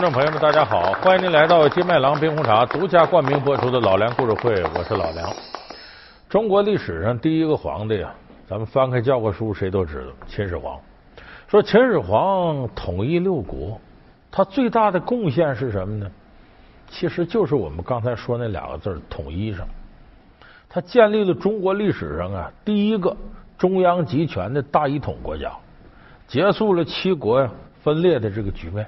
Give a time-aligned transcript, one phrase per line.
[0.00, 0.94] 观众朋友们，大家好！
[1.02, 5.30] 欢迎您来到金麦郎冰红茶独家冠名播出的《老梁故事会》，我是老梁。
[6.26, 8.14] 中国历史上第一个皇帝啊，
[8.48, 10.80] 咱们翻开教科书，谁都知道秦始皇。
[11.48, 13.78] 说秦始皇统一六国，
[14.30, 16.10] 他最大的贡献是什么呢？
[16.88, 19.68] 其实就是我们刚才说那两个字“统一”上。
[20.66, 23.14] 他建立了中国历史上啊第一个
[23.58, 25.52] 中央集权的大一统国家，
[26.26, 27.50] 结束了七国呀
[27.82, 28.86] 分裂的这个局面。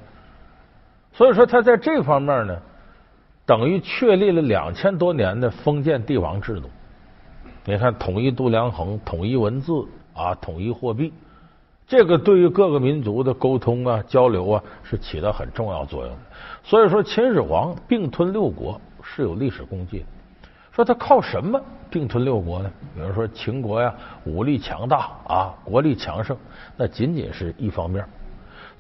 [1.12, 2.59] 所以说，他在这方面呢，
[3.45, 6.71] 等于确立了两千多年的封建帝王制度。
[7.65, 9.73] 你看，统一度量衡、统一文字
[10.15, 11.12] 啊、统一货币，
[11.87, 16.19] 这个对于各个民族的沟通啊、交流啊，是起到很重要作用的。
[16.65, 20.07] 所以说，秦始皇并吞六国是有历史功绩的。
[20.73, 21.60] 说他靠什么
[21.91, 22.73] 并吞六国呢？
[22.95, 26.35] 比如说，秦国呀，武力强大啊，国力强盛，
[26.76, 28.02] 那仅仅是一方面。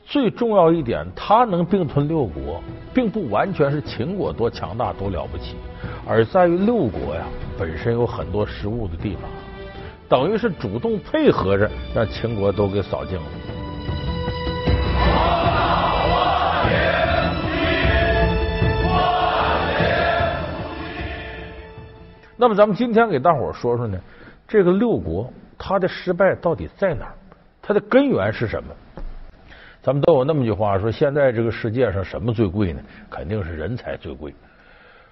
[0.04, 5.56] 最重要一点，他能并吞六国，并不完全是秦国多强大多了不起，
[6.06, 7.22] 而在于六国呀
[7.58, 9.22] 本身有很多失误的地方，
[10.08, 13.24] 等于是主动配合着让秦国都给扫净了。
[22.36, 23.96] 那么，咱们今天给大伙说说呢，
[24.48, 27.14] 这个六国它的失败到底在哪儿？
[27.62, 28.74] 它的根源是什么？
[29.82, 32.80] 咱们都有那么句话说：现在这个世界上什么最贵呢？
[33.10, 34.32] 肯定是人才最贵。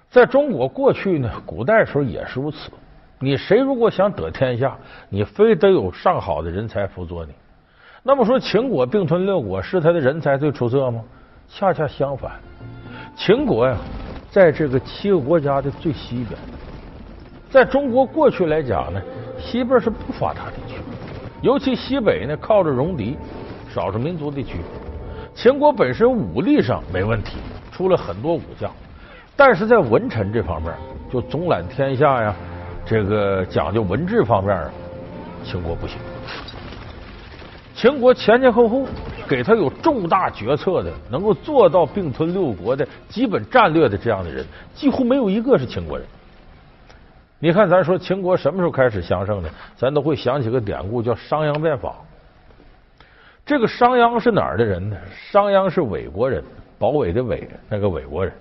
[0.09, 2.71] 在中国过去呢，古代时候也是如此。
[3.19, 4.77] 你谁如果想得天下，
[5.09, 7.33] 你非得有上好的人才辅佐你。
[8.01, 11.03] 那么说，秦国并吞六国，是他的人才最出色吗？
[11.49, 12.39] 恰恰相反，
[13.13, 13.75] 秦国呀，
[14.29, 16.39] 在这个七个国家的最西边。
[17.49, 19.01] 在中国过去来讲呢，
[19.37, 20.79] 西边是不发达地区，
[21.41, 23.17] 尤其西北呢，靠着戎狄。
[23.73, 24.57] 少数民族地区，
[25.33, 27.37] 秦国本身武力上没问题，
[27.71, 28.69] 出了很多武将，
[29.35, 30.73] 但是在文臣这方面，
[31.11, 32.35] 就总揽天下呀，
[32.85, 34.69] 这个讲究文治方面，
[35.43, 35.97] 秦国不行。
[37.73, 38.85] 秦国前前后后
[39.27, 44.45] 给他有重大决策的，能够做到并吞六国的基本战略的这样的人，
[44.75, 46.05] 几乎没有一个是秦国人。
[47.39, 49.49] 你看，咱说秦国什么时候开始强盛的？
[49.77, 51.95] 咱都会想起个典故，叫商鞅变法。
[53.45, 54.95] 这个商鞅是哪儿的人呢？
[55.13, 56.43] 商鞅是韦国人，
[56.77, 58.33] 保韦的韦，那个韦国人。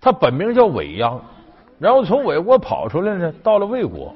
[0.00, 1.18] 他本名叫韦鞅，
[1.78, 4.14] 然后从韦国跑出来呢，到了魏国，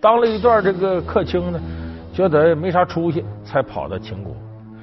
[0.00, 1.60] 当了一段这个客卿呢，
[2.12, 4.34] 觉得没啥出息，才跑到秦国。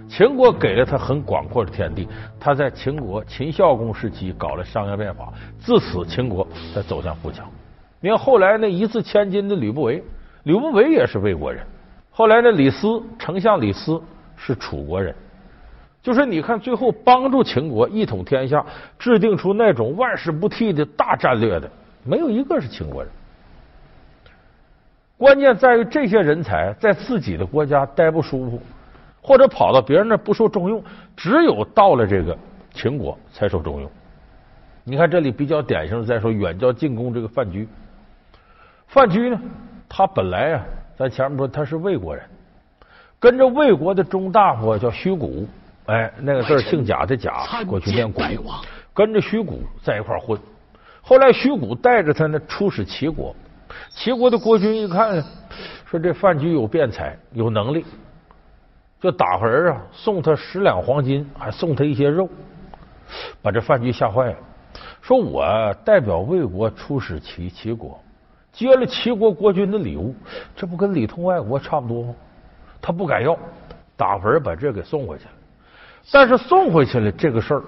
[0.07, 2.07] 秦国给了他很广阔的天地，
[2.39, 7.45] 他在秦国秦孝公时期搞了商鞅变法，自此秦国才走向富强。
[7.99, 10.01] 你看后来那一字千金的吕不韦，
[10.43, 11.63] 吕不韦也是魏国人。
[12.09, 14.01] 后来那李斯，丞相李斯。
[14.41, 15.13] 是楚国人，
[16.01, 18.65] 就是你看，最后帮助秦国一统天下，
[18.97, 21.69] 制定出那种万事不替的大战略的，
[22.05, 23.11] 没有一个是秦国人。
[25.17, 28.61] 关键在于这些人才在自己的国家待不舒服，
[29.21, 30.81] 或者跑到别人那不受重用，
[31.17, 32.35] 只有到了这个
[32.73, 33.91] 秦国才受重用。
[34.85, 37.67] 你看这里比较典型的，再说远交近攻这个范雎。
[38.87, 39.37] 范雎呢，
[39.89, 40.63] 他本来啊，
[40.95, 42.23] 咱前面说他是魏国人。
[43.19, 45.45] 跟着魏国的中大夫叫虚谷，
[45.87, 48.21] 哎，那个字姓贾的贾，过去念谷，
[48.93, 50.39] 跟着虚谷在一块混。
[51.01, 53.35] 后来虚谷带着他呢出使齐国，
[53.89, 55.21] 齐国的国君一看，
[55.85, 57.83] 说这范雎有辩才，有能力，
[59.01, 62.29] 就打发人啊送他十两黄金，还送他一些肉，
[63.41, 64.35] 把这范雎吓坏了。
[65.01, 67.99] 说我代表魏国出使齐齐国，
[68.53, 70.15] 接了齐国国君的礼物，
[70.55, 72.15] 这不跟里通外国差不多吗？
[72.81, 73.37] 他不敢要，
[73.95, 75.31] 打发人把这给送回去了。
[76.11, 77.63] 但是送回去了这个事儿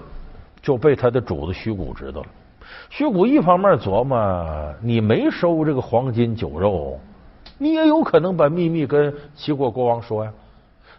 [0.62, 2.28] 就被他的主子徐谷知道了。
[2.90, 7.00] 徐谷一方面琢磨，你没收这个黄金酒肉，
[7.58, 10.32] 你也有可能把秘密跟齐国国王说呀。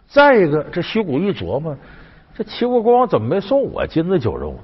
[0.07, 1.75] 再一个，这徐谷一琢磨，
[2.35, 4.59] 这齐国国王怎么没送我金子酒肉呢？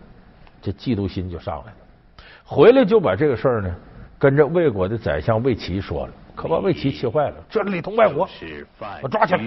[0.62, 1.77] 这嫉妒心就上来了。
[2.44, 3.75] 回来就把这个事儿呢，
[4.19, 6.13] 跟着魏国的宰相魏齐说了。
[6.39, 8.25] 可把魏齐气坏了，这里通外国，
[9.01, 9.41] 我抓起来，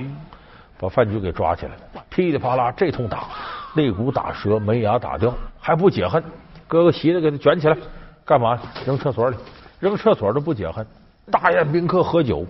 [0.78, 3.28] 把范雎给抓起来了，噼里啪啦这通打，
[3.76, 6.22] 肋骨打折，门牙打掉，还不解恨，
[6.68, 7.74] 哥哥席子给他卷起来，
[8.26, 8.60] 干嘛？
[8.84, 9.36] 扔厕所里，
[9.80, 10.86] 扔厕所都不解恨。
[11.30, 12.44] 大宴宾客喝酒，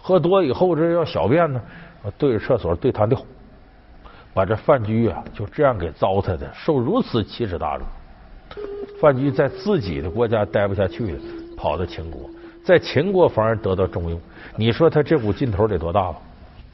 [0.00, 1.60] 喝多以后这要小便呢，
[2.16, 3.20] 对着厕所对他尿，
[4.32, 7.82] 把这范雎啊就这样给糟蹋的，受如此奇耻大辱。
[9.00, 11.20] 范雎在自己的国家待不下去了，
[11.56, 12.30] 跑到秦国。
[12.68, 14.20] 在秦国反而得到重用，
[14.54, 16.18] 你说他这股劲头得多大吧？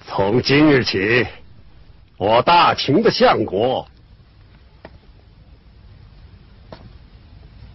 [0.04, 1.24] 从今日起，
[2.16, 3.86] 我大秦的相国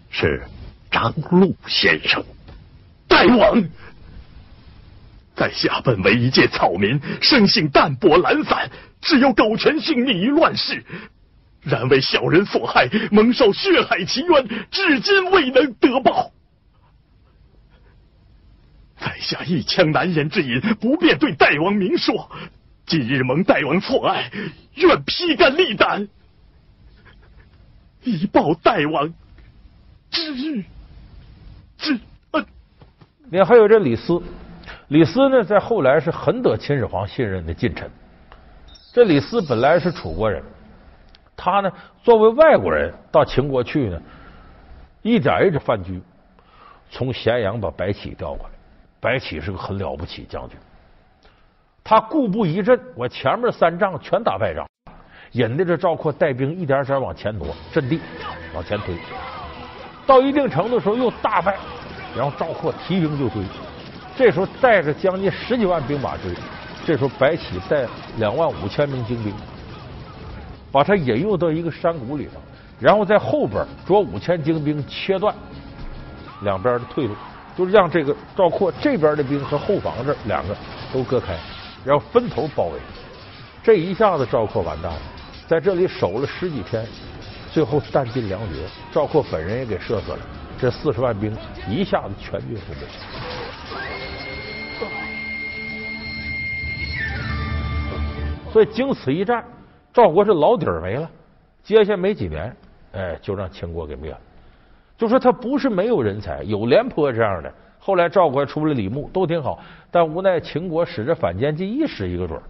[0.10, 0.44] 是
[0.92, 2.21] 张禄先生。
[3.07, 3.63] 大王，
[5.33, 8.69] 在下本为一介草民，生性淡泊懒散，
[9.00, 10.83] 只有苟全性命于乱世。
[11.62, 16.30] 然为小人所害，蒙受血海奇冤，至今未能得报。
[19.19, 22.30] 下一腔难言之隐，不便对大王明说。
[22.86, 24.31] 今日蒙大王错爱，
[24.75, 26.07] 愿披肝沥胆，
[28.01, 29.13] 以报大王
[30.10, 30.63] 之
[31.77, 32.00] 之
[32.31, 32.45] 恩。
[33.30, 34.19] 你，还有这李斯，
[34.88, 37.88] 李斯呢，在后来是很得秦始皇信任的近臣。
[38.92, 40.42] 这李斯本来是楚国人。
[41.38, 41.71] 他呢，
[42.01, 44.01] 作为外国人到秦国去呢，
[45.04, 46.01] 一点一点饭局，
[46.89, 48.58] 从咸阳把白起调过来。
[49.00, 50.57] 白起是个很了不起将军，
[51.84, 54.68] 他固步一阵，我前面三仗全打败仗，
[55.31, 58.00] 引得这赵括带兵一点点往前挪，阵地
[58.54, 58.96] 往前推，
[60.06, 61.57] 到一定程度时候又大败，
[62.16, 63.42] 然后赵括提兵就追，
[64.16, 66.34] 这时候带着将近十几万兵马追，
[66.86, 67.88] 这时候白起带
[68.18, 69.34] 两万五千名精兵。
[70.72, 72.34] 把他引诱到一个山谷里头，
[72.80, 75.34] 然后在后边着五千精兵切断
[76.44, 77.16] 两边的退路，
[77.59, 80.56] 就是让这个赵括这边的兵和后方这两个
[80.94, 81.38] 都割开，
[81.83, 82.79] 然后分头包围。
[83.61, 85.00] 这一下子赵括完蛋了，
[85.45, 86.88] 在这里守了十几天，
[87.51, 88.63] 最后弹尽粮绝，
[88.94, 90.19] 赵括本人也给射死了。
[90.57, 91.35] 这四十万兵
[91.67, 92.88] 一下子全军覆没。
[98.53, 99.44] 所以经此一战。
[99.91, 101.09] 赵国是老底儿没了，
[101.61, 102.56] 接下没几年，
[102.94, 104.17] 哎，就让秦国给灭了。
[105.00, 107.50] 就说他不是没有人才，有廉颇这样的。
[107.80, 109.57] 后来赵国出了李牧，都挺好，
[109.90, 112.44] 但无奈秦国使这反间计，一使一个准儿。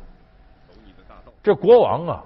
[1.44, 2.24] 这国王啊，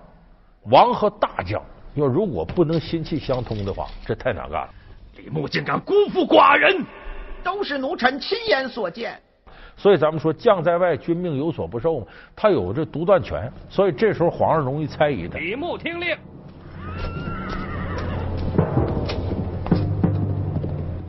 [0.72, 1.62] 王和大将
[1.96, 4.70] 要如果不能心气相通的话，这太难干了。
[5.18, 6.86] 李牧竟敢辜负寡人，
[7.44, 9.19] 都是奴臣亲眼所见。
[9.76, 15.38] 所以咱们说将在外，君命有所不受嘛，他有这独断权，所以这时候皇上容易猜疑他。
[15.38, 16.18] 李牧听令，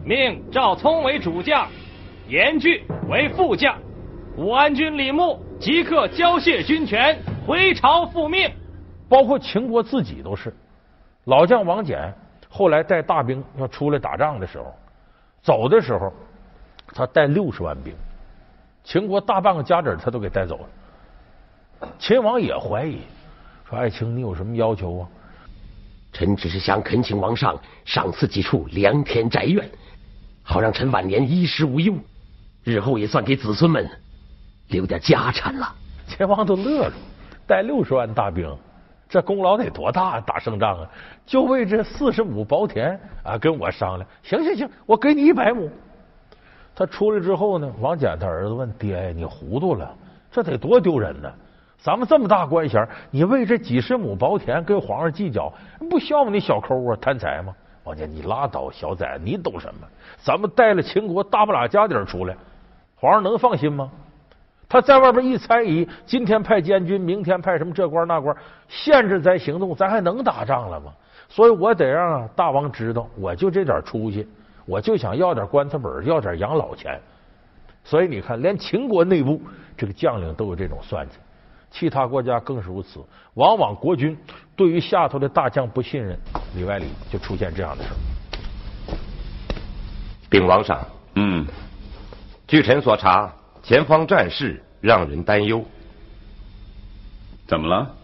[0.04, 1.66] 命赵聪为主将，
[2.28, 3.78] 严峻为副将，
[4.36, 8.52] 武安君李牧即刻交卸军权，回朝复命。
[9.08, 10.54] 包括秦国自己都是，
[11.24, 12.12] 老将王翦
[12.50, 14.74] 后来带大兵要出来打仗的时候，
[15.42, 16.12] 走的时候
[16.88, 17.94] 他带六十万兵。
[18.82, 21.88] 秦国大半个家底他都给带走了。
[21.98, 22.98] 秦王也怀疑，
[23.66, 25.08] 说：“爱卿，你有什么要求啊？”
[26.12, 29.68] 臣只是想恳请王上赏赐几处良田宅院，
[30.46, 31.94] 好让臣晚年衣食无忧，
[32.62, 33.88] 日后也算给子孙们
[34.68, 35.74] 留点家产了。
[36.06, 36.92] 秦王都乐了，
[37.46, 38.54] 带六十万大兵，
[39.08, 40.20] 这功劳得多大？
[40.20, 40.90] 打胜仗啊，
[41.24, 44.06] 就为这四十亩薄田啊，跟我商量。
[44.22, 45.70] 行行行，我给你一百亩。
[46.74, 49.96] 他出来之后呢，王翦他儿子问爹：“你糊涂了？
[50.30, 51.32] 这得多丢人呢！
[51.78, 55.50] 咱们这么大官衔，你为这几十亩薄田跟皇上计较，
[55.88, 59.86] 不笑话你小抠啊，贪财吗？”王翦，你拉倒，小崽子，你懂什么？
[60.22, 62.36] 咱们带了秦国大不拉家底儿出来，
[62.96, 63.90] 皇上能放心吗？
[64.68, 68.36] 他在外边一猜疑，今天派监军，明天派什么这官那官，
[68.68, 70.92] 限制咱行动，咱还能打仗了吗？
[71.28, 74.26] 所以我得让大王知道，我就这点出息。
[74.66, 76.98] 我就想要点棺材本，要点养老钱，
[77.84, 79.38] 所以你看，连秦国内部
[79.76, 81.18] 这个将领都有这种算计，
[81.70, 82.98] 其他国家更是如此。
[83.34, 84.16] 往往国君
[84.56, 86.18] 对于下头的大将不信任，
[86.54, 87.90] 里外里就出现这样的事
[90.30, 91.46] 禀王上，嗯，
[92.46, 93.32] 据臣所查，
[93.62, 95.64] 前方战事让人担忧。
[97.46, 97.94] 怎么了？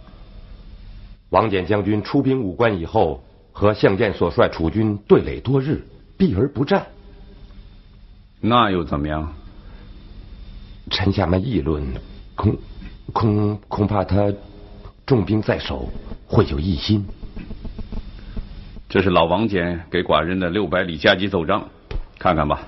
[1.30, 5.86] 王翦将军出兵武关以后，和项建所率楚军对垒多日。
[6.18, 6.86] 避而不战，
[8.42, 9.32] 那又怎么样？
[10.90, 11.82] 臣下们议论，
[12.34, 12.58] 恐
[13.14, 14.30] 恐恐怕他
[15.06, 15.88] 重兵在手，
[16.26, 17.06] 会有异心。
[18.90, 21.64] 这是老王翦给寡人的六百里加急奏章，
[22.18, 22.60] 看看吧。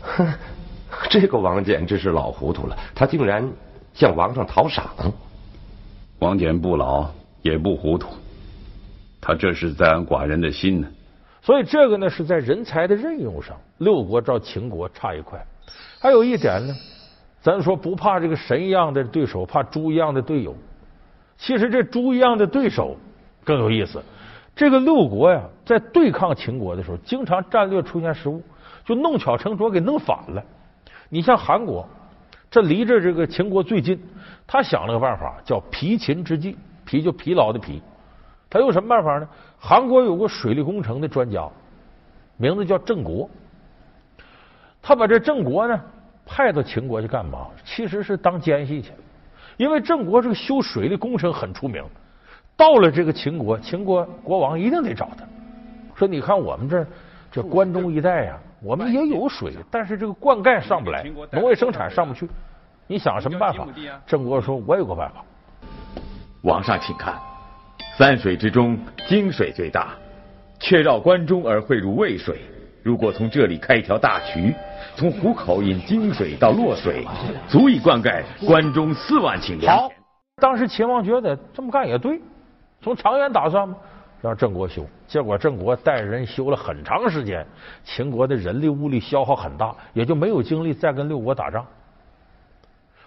[0.00, 0.32] 哼，
[1.10, 3.52] 这个王翦真是老糊涂了，他竟然。
[3.92, 4.90] 向王上讨赏，
[6.18, 7.08] 王翦不老
[7.42, 8.08] 也不糊涂，
[9.20, 10.88] 他这是在安寡人的心呢。
[11.40, 15.44] 所以这个呢是在人才的任用上，六国照秦国差一块。
[16.00, 16.74] 还有一点呢，
[17.44, 20.56] 咱说不怕这个神一样的对手，怕猪一样的队友。
[21.36, 22.96] 其实这猪一样的对手
[23.44, 24.02] 更有意思。
[24.56, 28.42] 这个六国呀，在对抗秦国的时候，经常战略出现失误，
[28.82, 30.42] 就弄巧成拙给弄反了。
[31.10, 31.86] 你像韩国。
[32.50, 34.00] 这离着这个秦国最近，
[34.46, 36.56] 他想了个办法，叫疲秦之计。
[36.86, 37.82] 疲就疲劳的疲。
[38.48, 39.28] 他用什么办法呢？
[39.58, 41.46] 韩国有个水利工程的专家，
[42.38, 43.28] 名字叫郑国。
[44.80, 45.78] 他把这郑国呢
[46.26, 47.48] 派到秦国去干嘛？
[47.64, 48.92] 其实是当奸细去。
[49.56, 51.84] 因为郑国这个修水利工程很出名，
[52.56, 55.24] 到了这个秦国，秦国国王一定得找他，
[55.94, 56.84] 说：“你看我们这
[57.30, 62.28] 这关中一带呀，我们也有水，但是这个灌溉上不来，农业生产上不去。
[62.86, 63.66] 你想什么办法？”
[64.06, 65.24] 郑国说：“我有个办法。”
[66.42, 67.16] 王上，请看，
[67.96, 68.76] 三水之中，
[69.06, 69.94] 泾水最大，
[70.58, 72.40] 却绕关中而汇入渭水。
[72.82, 74.52] 如果从这里开一条大渠，
[74.96, 77.06] 从湖口引泾水到洛水，
[77.48, 79.72] 足以灌溉关中四万顷田。
[79.72, 79.90] 好，
[80.36, 82.20] 当时秦王觉得这么干也对，
[82.80, 83.76] 从长远打算嘛，
[84.22, 84.86] 让郑国修。
[85.06, 87.44] 结果郑国带人修了很长时间，
[87.84, 91.66] 秦国的人力物力消耗很大，也就没有精力再跟六国打仗。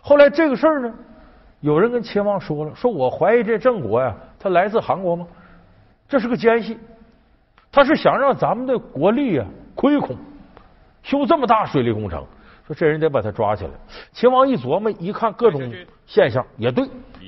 [0.01, 0.93] 后来这个事儿呢？
[1.61, 5.25] 有人跟秦王说了，说我怀疑这郑国呀，他来自韩国吗？
[6.07, 6.77] 这是个奸细，
[7.71, 10.15] 他是想让咱们的国力啊亏空，
[11.07, 12.21] 修这么大水利工程，
[12.67, 13.71] 说这人得把他抓起来。
[14.11, 15.73] 秦王一琢磨，一看各种
[16.05, 16.85] 现象也对，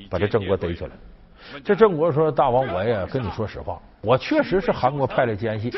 [0.09, 0.91] 把这郑国逮起来。
[1.63, 5.71] 这郑国说：“大王，我也跟你说实话，我确实是韩国派来奸细，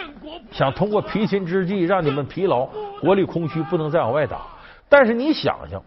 [0.50, 2.68] 想通过疲秦之计让你们疲劳，
[3.00, 4.48] 国力空虚，不能再往外打。
[4.90, 5.80] 但是你想想。”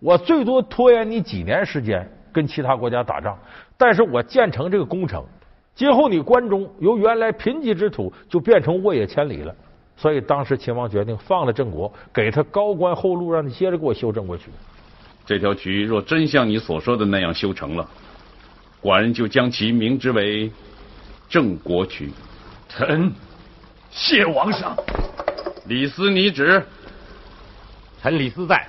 [0.00, 3.38] 我最多拖延你几年时间跟其他国家打仗，
[3.78, 5.24] 但是我建成这个工程，
[5.76, 9.54] 今后你关中由原来贫瘠之土就变成沃野千里了。
[10.02, 14.46] 所以当时秦王决定放了郑国，给他高官厚禄，让他接着给我修郑国渠。
[15.24, 17.88] 这条渠若真像你所说的那样修成了，
[18.82, 20.50] 寡人就将其名之为
[21.28, 22.10] 郑国渠。
[22.68, 23.12] 臣
[23.92, 24.76] 谢王上。
[25.66, 26.60] 李斯，拟旨。
[28.02, 28.66] 臣李斯在。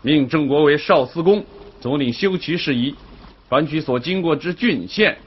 [0.00, 1.44] 命郑国为少司公，
[1.82, 2.94] 总领修渠事宜。
[3.46, 5.18] 凡渠所经过之郡县，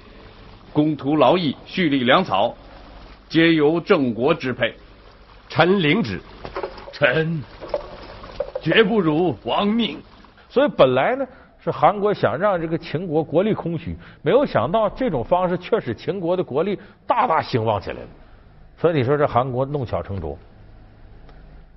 [0.73, 2.55] 工徒劳役、蓄力粮草，
[3.29, 4.73] 皆由郑国支配。
[5.55, 6.19] 臣领旨。
[6.91, 7.41] 臣
[8.61, 9.97] 绝不辱王命。
[10.49, 11.25] 所以本来呢，
[11.63, 18.07] 是韩国想让这个秦国国力空虚，没有想到这种方式却使秦国的国力大大兴旺起来了。
[18.77, 20.37] 所以你说这韩国弄巧成拙。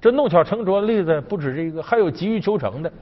[0.01, 2.93] 这弄巧成拙的例子不止这一个，还有急于求成的。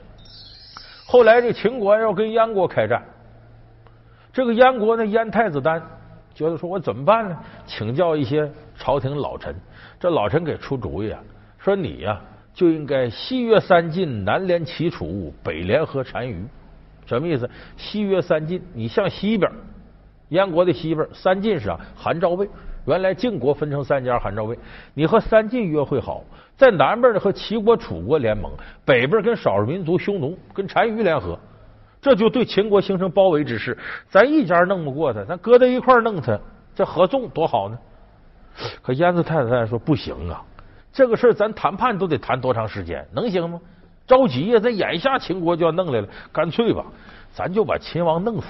[1.06, 3.02] 后来这秦国要跟燕国开战，
[4.30, 5.82] 这个燕国呢，燕太子丹
[6.34, 9.54] 觉得说：“我怎么办呢？”请教一些朝廷老臣，
[9.98, 11.20] 这老臣给出主意啊，
[11.58, 12.20] 说：“你呀，
[12.52, 16.44] 就应该西约三晋，南联齐楚，北联合单于。
[17.06, 17.48] 什么意思？
[17.76, 19.50] 西约三晋，你向西边，
[20.28, 22.48] 燕国的西边，三晋是啊，韩赵魏。
[22.86, 24.56] 原来晋国分成三家，韩赵魏，
[24.94, 26.22] 你和三晋约会好。”
[26.56, 28.50] 在南边呢，和齐国、楚国联盟；
[28.82, 31.38] 北边跟少数民族匈奴、跟单于联合，
[32.00, 33.76] 这就对秦国形成包围之势。
[34.08, 36.38] 咱一家弄不过他，咱搁在一块弄他，
[36.74, 37.78] 这合纵多好呢。
[38.82, 40.42] 可燕子太太说不行啊，
[40.92, 43.60] 这个事儿咱谈判都得谈多长时间，能行吗？
[44.06, 46.84] 着急呀，咱眼下秦国就要弄来了，干脆吧，
[47.32, 48.46] 咱就把秦王弄死，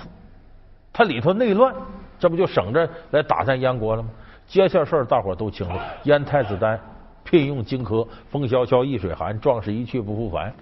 [0.93, 1.75] 他里头内乱，
[2.19, 4.09] 这不就省着来打咱燕国了吗？
[4.47, 6.79] 接下事儿大伙都清楚，燕太子丹。
[7.25, 10.55] 聘用荆轲，风萧萧易水寒，壮士一去不复返。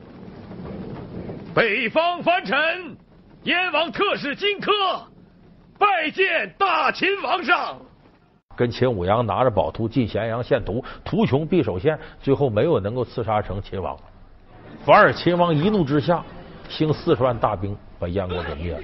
[1.54, 2.96] 北方藩臣，
[3.42, 4.72] 燕王特使荆轲
[5.78, 7.78] 拜见大秦王上。
[8.56, 13.96] 跟秦舞阳拿着宝图进咸阳献图，图穷匕首现，最后没有能够刺杀成秦王，
[14.84, 16.22] 反而秦王一怒之下
[16.68, 18.82] 兴四十万大兵把燕国给灭了，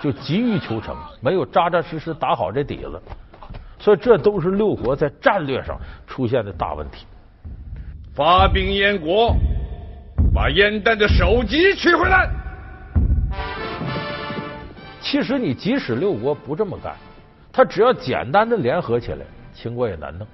[0.00, 3.00] 就急于求成，没有扎扎实实打好这底子。
[3.80, 7.06] 所以这都是六国在战略上出现的大问题。
[8.12, 9.36] 发兵燕国，
[10.34, 12.28] 把燕丹的首级取回来。
[15.00, 16.96] 其实你即使六国不这么干，
[17.58, 20.24] 他只要简单的联合起来，秦国也难弄。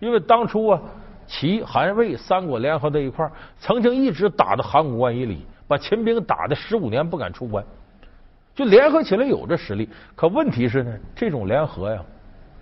[0.00, 0.80] 因为当初啊，
[1.28, 7.64] 齐、韩、魏三国联合在一块儿，曾经一直打到函谷关以里，把秦兵打的十五年不敢出关，
[8.52, 9.88] 就联合起来有这实力。
[10.16, 12.02] 可问题是呢，这种联合呀。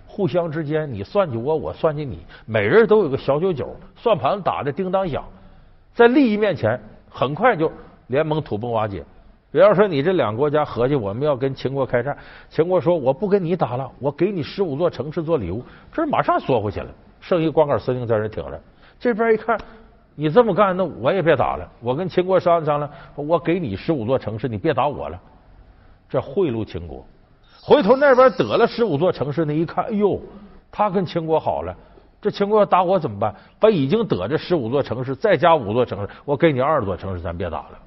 [0.05, 5.23] 互相之间，你算计我，我算计你，每人都有个小九九，算盘打的叮当响，
[5.95, 7.71] 在利益面前，很快就
[8.05, 9.03] 联盟土崩瓦解。
[9.51, 12.17] 比方说，你这两个国家合计，我们要跟秦国开战，
[12.49, 16.87] 秦国说我不跟你打了，我给你十五座城市做礼物，这马上缩回去了，
[17.19, 18.61] 剩一光杆司令在这挺着。
[18.97, 19.59] 这边一看，
[20.15, 25.19] 你这么干，那我也别打了，我跟秦国商量商量，我给你十五座城市，你别打我了，
[26.07, 27.05] 这贿赂秦国。
[27.61, 30.17] 回头那边得了十五座城市，那一看，哎呦，
[30.71, 31.75] 他跟秦国好了，
[32.21, 33.35] 这秦国要打我怎么办？
[33.59, 37.79] 把已经得这十五座城市再加五座城市，我给你二十座城市，咱别打了。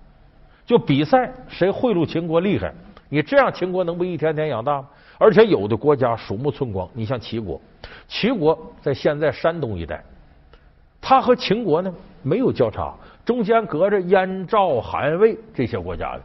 [0.66, 2.72] 就比赛谁贿赂秦国厉害。
[3.08, 4.88] 你这样，秦国能不一天天养大吗？
[5.18, 7.60] 而且有的国家鼠目寸光，你像齐国，
[8.08, 10.02] 齐国在现在山东一带，
[11.00, 12.92] 它和秦国呢没有交叉，
[13.24, 16.22] 中间隔着燕、赵、韩、魏这些国家的，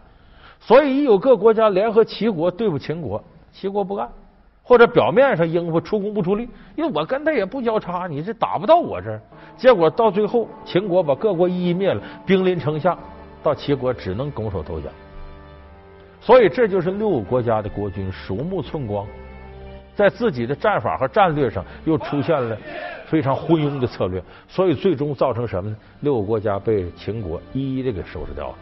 [0.59, 4.09] 所以一有各国家联合齐国对付秦国，齐国不干，
[4.63, 9.21] 或者表面上应付出工不出力，因为我跟他也不交叉，你这打不到我这儿。
[9.55, 12.97] 结果到最后，秦国把各国一一灭了，兵临城下，
[13.43, 14.91] 到齐国只能拱手投降。
[16.21, 19.07] 所以这就是六个国家的国君鼠目寸光，
[19.95, 22.57] 在自己的战法和战略上又出现了
[23.07, 25.75] 非常昏庸的策略，所以最终造成什么呢？
[26.01, 28.55] 六个国家被秦国一一的给收拾掉了。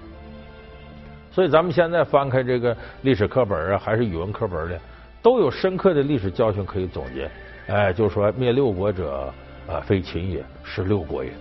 [1.32, 4.80] 所以咱们现在翻开这个历史课本啊，还是语文课本的，
[5.22, 7.30] 都有深刻的历史教训可以总结。
[7.68, 9.34] 哎，就说灭六国者，
[9.68, 11.32] 啊，非秦也，是六国也。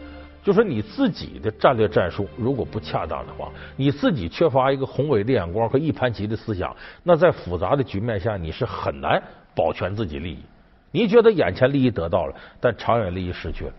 [0.46, 6.72] 就说你自己的战略战术如果不恰当的话，你自己缺乏一个宏伟的眼光和一盘棋的思想，
[7.02, 9.20] 那在复杂的局面下你是很难
[9.56, 10.38] 保全自己利益。
[10.92, 13.72] 你觉得眼前利益得到了，但长远利益失去了。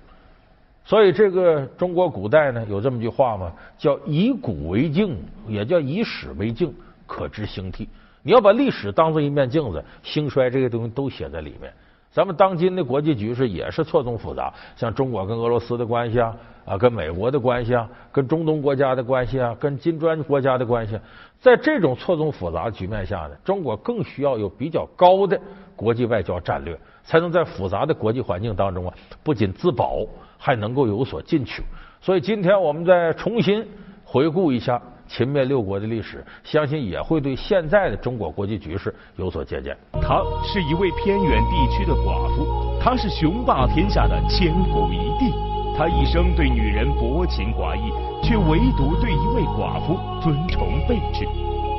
[0.83, 3.49] 所以这个中国古代呢有这么句话吗？
[3.77, 6.73] 叫以古为镜，也叫以史为镜，
[7.05, 7.87] 可知兴替。
[8.23, 11.71] 你要把历史当做一面镜子，兴衰这些东西都写在里面。
[12.11, 16.35] 咱们当今的国际局势也是错综复杂，像中国跟俄罗斯的关系啊，
[16.65, 21.01] 啊，跟美国的关系啊，跟中东国家的关系啊，跟金砖国家的关系，啊
[21.39, 25.39] 在这种错综复杂局面下呢，中国更需要有比较高的
[25.75, 30.03] 国际外交战略，才能在复杂的国际环境当中啊，不仅自保，
[30.39, 31.61] 还能够有所进取。
[32.01, 33.67] 所以今天我们再重新
[34.03, 34.81] 回顾一下。
[35.07, 39.75] 秦灭六国的历史，相信也会对现在的中国国际局势有所借鉴。
[40.01, 45.33] 她是一位偏远地区的寡妇，她是雄霸天下的千古一帝。
[45.77, 47.91] 她一生对女人薄情寡义，
[48.23, 51.27] 却唯独对一位寡妇尊崇备至。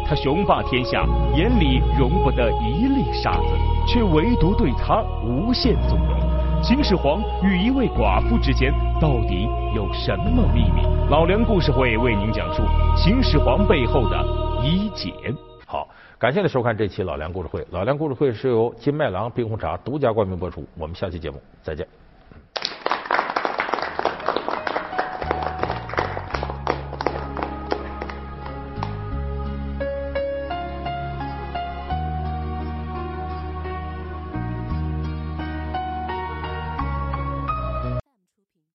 [0.06, 3.48] 她雄霸天下，眼里容不得一粒沙子，
[3.86, 6.27] 却唯独对她无限纵容。
[6.60, 10.82] 秦始皇与一位寡妇之间到底有什么秘密？
[11.08, 12.62] 老梁故事会为您讲述
[12.96, 14.18] 秦始皇背后的
[14.62, 15.12] 一解。
[15.66, 17.64] 好，感谢您收看这期老梁故事会。
[17.70, 20.66] 老梁故事会是由金麦郎冰红茶独家冠名播出。
[20.76, 21.86] 我们下期节目再见。